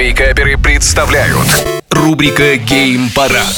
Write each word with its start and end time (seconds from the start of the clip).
Вейкаперы 0.00 0.56
представляют 0.56 1.46
рубрика 1.90 2.56
Гейм 2.56 3.10
Парад. 3.10 3.54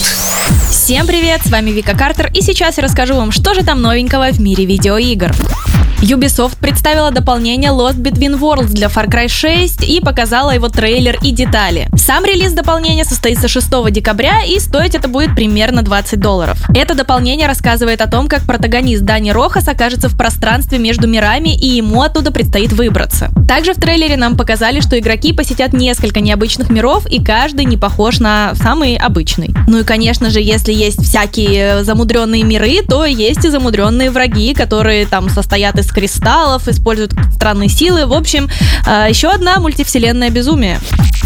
Всем 0.73 1.07
привет, 1.07 1.41
с 1.45 1.51
вами 1.51 1.71
Вика 1.71 1.97
Картер, 1.97 2.33
и 2.35 2.43
сейчас 2.43 2.79
я 2.79 2.83
расскажу 2.83 3.15
вам, 3.15 3.31
что 3.31 3.55
же 3.55 3.63
там 3.63 3.81
новенького 3.81 4.33
в 4.33 4.41
мире 4.41 4.65
видеоигр. 4.65 5.33
Ubisoft 6.03 6.57
представила 6.61 7.13
дополнение 7.13 7.71
Lost 7.71 8.03
Between 8.03 8.37
Worlds 8.37 8.73
для 8.73 8.89
Far 8.89 9.09
Cry 9.09 9.29
6 9.29 9.85
и 9.89 10.01
показала 10.01 10.51
его 10.51 10.69
трейлер 10.69 11.17
и 11.23 11.31
детали. 11.31 11.89
Сам 11.97 12.25
релиз 12.25 12.53
дополнения 12.55 13.05
состоится 13.05 13.47
6 13.47 13.69
декабря 13.93 14.43
и 14.43 14.59
стоить 14.59 14.97
это 14.97 15.07
будет 15.07 15.37
примерно 15.37 15.83
20 15.83 16.19
долларов. 16.19 16.59
Это 16.75 16.97
дополнение 16.97 17.47
рассказывает 17.47 18.01
о 18.01 18.09
том, 18.09 18.27
как 18.27 18.43
протагонист 18.43 19.05
Дани 19.05 19.31
Рохас 19.31 19.69
окажется 19.69 20.09
в 20.09 20.17
пространстве 20.19 20.81
между 20.81 21.07
мирами 21.07 21.55
и 21.57 21.69
ему 21.69 22.03
оттуда 22.03 22.33
предстоит 22.33 22.73
выбраться. 22.73 23.31
Также 23.47 23.73
в 23.73 23.77
трейлере 23.77 24.17
нам 24.17 24.37
показали, 24.37 24.81
что 24.81 24.99
игроки 24.99 25.33
посетят 25.33 25.73
несколько 25.73 26.21
необычных 26.21 26.69
миров 26.69 27.07
и 27.07 27.23
каждый 27.23 27.65
не 27.65 27.77
похож 27.77 28.19
на 28.19 28.57
самый 28.57 28.97
обычный. 28.97 29.55
Ну 29.69 29.79
и 29.79 29.85
конечно 29.85 30.31
же, 30.31 30.41
если 30.41 30.73
есть 30.73 31.01
всякие 31.01 31.85
замудренные 31.85 32.43
миры, 32.43 32.79
то 32.89 33.05
есть 33.05 33.45
и 33.45 33.51
замудренные 33.51 34.11
враги, 34.11 34.53
которые 34.53 35.07
там 35.07 35.29
состоят 35.29 35.79
из 35.79 35.92
кристаллов, 35.93 36.69
используют 36.69 37.13
странные 37.35 37.69
силы. 37.69 38.07
В 38.07 38.13
общем, 38.13 38.49
а, 38.87 39.09
еще 39.09 39.29
одна 39.29 39.59
мультивселенная 39.61 40.31
безумие. 40.31 40.81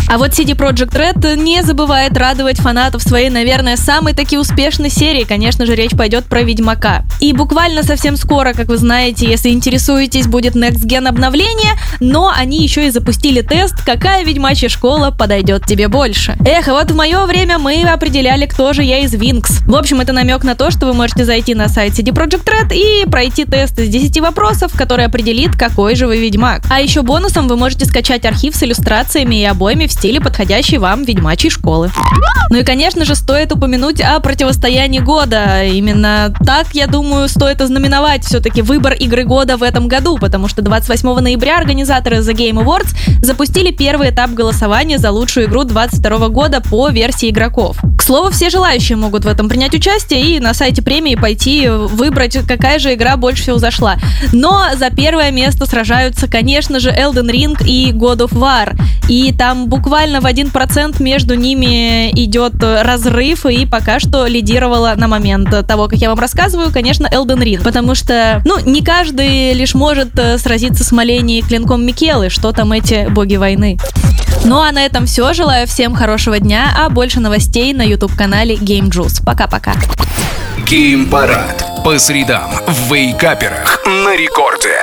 А 0.08 0.18
вот 0.18 0.30
CD 0.30 0.54
Projekt 0.54 0.92
Red 0.92 1.36
не 1.36 1.62
забывает 1.62 2.16
радовать 2.16 2.58
фанатов 2.58 3.02
своей, 3.02 3.28
наверное, 3.28 3.76
самой 3.76 4.14
таки 4.14 4.38
успешной 4.38 4.88
серии. 4.88 5.24
Конечно 5.24 5.66
же, 5.66 5.74
речь 5.74 5.96
пойдет 5.96 6.26
про 6.26 6.42
Ведьмака. 6.42 7.02
И 7.20 7.32
буквально 7.32 7.82
совсем 7.82 8.16
скоро, 8.16 8.52
как 8.52 8.68
вы 8.68 8.78
знаете, 8.78 9.28
если 9.28 9.48
интересуетесь, 9.48 10.28
будет 10.28 10.54
Next 10.54 10.86
Gen 10.86 11.08
обновление, 11.08 11.72
но 11.98 12.32
они 12.34 12.62
еще 12.62 12.86
и 12.86 12.90
запустили 12.90 13.42
тест, 13.42 13.84
какая 13.84 14.24
ведьмачья 14.24 14.68
школа 14.68 15.10
подойдет 15.10 15.66
тебе 15.66 15.88
больше. 15.88 16.36
Эх, 16.46 16.68
вот 16.68 16.92
в 16.92 16.94
мое 16.94 17.26
время 17.26 17.58
мы 17.58 17.82
определяли, 17.82 18.46
кто 18.46 18.72
же 18.72 18.84
я 18.84 19.00
из 19.00 19.12
Винкс. 19.12 19.60
В 19.66 19.74
общем, 19.74 20.00
это 20.00 20.12
намек 20.12 20.44
на 20.44 20.54
то, 20.54 20.70
что 20.70 20.86
вы 20.86 20.94
можете 20.94 21.24
зайти 21.24 21.54
на 21.54 21.68
сайт 21.68 21.94
CD 21.94 22.12
Projekt 22.12 22.44
Red 22.44 22.72
и 22.72 23.08
пройти 23.10 23.44
тест 23.44 23.76
из 23.80 23.88
10 23.88 24.20
вопросов, 24.20 24.72
который 24.76 25.04
определит, 25.04 25.56
какой 25.56 25.96
же 25.96 26.06
вы 26.06 26.18
ведьмак. 26.18 26.62
А 26.70 26.80
еще 26.80 27.02
бонусом 27.02 27.48
вы 27.48 27.56
можете 27.56 27.86
скачать 27.86 28.24
архив 28.24 28.54
с 28.54 28.62
иллюстрациями 28.62 29.42
и 29.42 29.44
обоями 29.44 29.86
в 29.86 29.95
стиле 29.96 30.20
подходящей 30.20 30.78
вам 30.78 31.04
ведьмачьей 31.04 31.50
школы. 31.50 31.90
Ну 32.50 32.58
и, 32.58 32.64
конечно 32.64 33.04
же, 33.04 33.14
стоит 33.14 33.52
упомянуть 33.52 34.00
о 34.00 34.20
противостоянии 34.20 35.00
года. 35.00 35.64
Именно 35.64 36.32
так, 36.44 36.68
я 36.74 36.86
думаю, 36.86 37.28
стоит 37.28 37.60
ознаменовать 37.60 38.24
все-таки 38.24 38.62
выбор 38.62 38.92
игры 38.92 39.24
года 39.24 39.56
в 39.56 39.62
этом 39.62 39.88
году, 39.88 40.16
потому 40.18 40.46
что 40.48 40.62
28 40.62 41.18
ноября 41.18 41.58
организаторы 41.58 42.18
The 42.18 42.34
Game 42.34 42.64
Awards 42.64 42.94
запустили 43.22 43.72
первый 43.72 44.10
этап 44.10 44.30
голосования 44.30 44.98
за 44.98 45.10
лучшую 45.10 45.46
игру 45.46 45.64
2022 45.64 46.28
года 46.28 46.60
по 46.60 46.88
версии 46.88 47.30
игроков. 47.30 47.78
Слову, 48.06 48.30
все 48.30 48.50
желающие 48.50 48.96
могут 48.96 49.24
в 49.24 49.28
этом 49.28 49.48
принять 49.48 49.74
участие 49.74 50.36
и 50.36 50.38
на 50.38 50.54
сайте 50.54 50.80
премии 50.80 51.16
пойти 51.16 51.68
выбрать, 51.68 52.38
какая 52.46 52.78
же 52.78 52.94
игра 52.94 53.16
больше 53.16 53.42
всего 53.42 53.58
зашла. 53.58 53.96
Но 54.30 54.62
за 54.76 54.90
первое 54.90 55.32
место 55.32 55.66
сражаются, 55.66 56.28
конечно 56.28 56.78
же, 56.78 56.90
Elden 56.90 57.28
Ring 57.28 57.56
и 57.66 57.90
God 57.90 58.18
of 58.18 58.30
War. 58.30 58.78
И 59.08 59.32
там 59.32 59.66
буквально 59.66 60.20
в 60.20 60.24
1% 60.24 61.02
между 61.02 61.34
ними 61.34 62.12
идет 62.12 62.62
разрыв, 62.62 63.44
и 63.44 63.66
пока 63.66 63.98
что 63.98 64.28
лидировала 64.28 64.94
на 64.96 65.08
момент 65.08 65.66
того, 65.66 65.88
как 65.88 65.98
я 65.98 66.08
вам 66.08 66.20
рассказываю, 66.20 66.72
конечно, 66.72 67.08
Elden 67.08 67.42
Ring. 67.42 67.60
Потому 67.64 67.96
что, 67.96 68.40
ну, 68.44 68.60
не 68.64 68.82
каждый 68.82 69.52
лишь 69.52 69.74
может 69.74 70.16
э, 70.16 70.38
сразиться 70.38 70.84
с 70.84 70.92
Малени 70.92 71.40
клинком 71.40 71.84
Микелы, 71.84 72.30
что 72.30 72.52
там 72.52 72.70
эти 72.70 73.08
боги 73.08 73.34
войны. 73.34 73.78
Ну 74.46 74.60
а 74.60 74.70
на 74.70 74.86
этом 74.86 75.06
все. 75.06 75.32
Желаю 75.32 75.66
всем 75.66 75.96
хорошего 75.96 76.38
дня, 76.38 76.72
а 76.78 76.88
больше 76.88 77.18
новостей 77.18 77.72
на 77.72 77.82
YouTube-канале 77.82 78.54
Game 78.54 78.88
Juice. 78.90 79.20
Пока-пока. 79.24 79.72
Гейм 80.64 81.10
Парад. 81.10 81.82
По 81.84 81.98
средам 81.98 82.48
в 82.68 82.94
Вейкаперах 82.94 83.84
на 83.84 84.16
рекорде. 84.16 84.76